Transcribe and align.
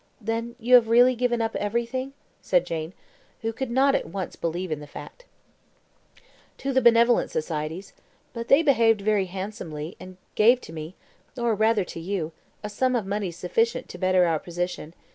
Then 0.19 0.55
you 0.57 0.73
have 0.73 0.89
really 0.89 1.13
given 1.13 1.43
up 1.43 1.55
everything?" 1.57 2.13
said 2.41 2.65
Jane, 2.65 2.93
who 3.43 3.53
could 3.53 3.69
not 3.69 3.93
at 3.93 4.07
once 4.07 4.35
believe 4.35 4.71
in 4.71 4.79
the 4.79 4.87
fact. 4.87 5.25
"To 6.57 6.73
the 6.73 6.81
benevolent 6.81 7.29
societies. 7.29 7.93
But 8.33 8.47
they 8.47 8.63
behaved 8.63 9.01
very 9.01 9.25
handsomely, 9.25 9.95
and 9.99 10.17
gave 10.33 10.59
to 10.61 10.73
me 10.73 10.95
or 11.37 11.53
rather, 11.53 11.83
to 11.83 11.99
you 11.99 12.31
a 12.63 12.67
sum 12.67 12.95
of 12.95 13.05
money 13.05 13.29
sufficient 13.29 13.87
to 13.89 13.99
better 13.99 14.25
our 14.25 14.39
position. 14.39 14.95